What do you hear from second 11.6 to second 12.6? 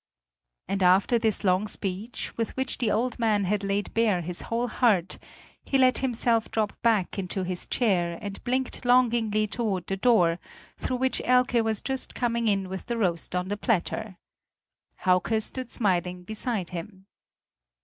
was just coming